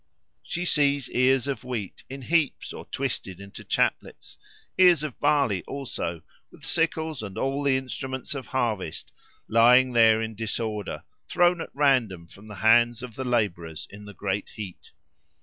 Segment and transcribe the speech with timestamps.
[0.41, 4.39] She sees ears of wheat, in heaps or twisted into chaplets;
[4.75, 9.11] ears of barley also, with sickles and all the instruments of harvest,
[9.47, 14.15] lying there in disorder, thrown at random from the hands of the labourers in the
[14.15, 14.89] great heat.